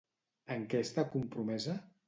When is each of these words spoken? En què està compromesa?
En 0.55 0.65
què 0.71 0.81
està 0.85 1.05
compromesa? 1.13 1.81